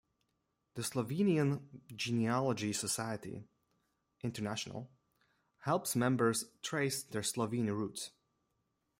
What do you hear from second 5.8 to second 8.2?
members trace their Slovene roots.